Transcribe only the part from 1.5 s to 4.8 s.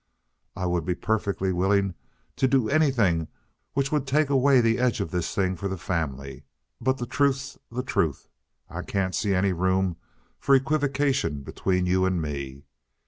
willing to do anything which would take away the